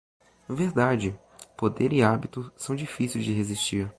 [0.49, 1.15] Verdade,
[1.55, 3.87] poder e hábitos são difíceis de resistir.